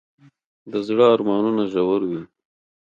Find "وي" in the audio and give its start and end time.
2.09-2.21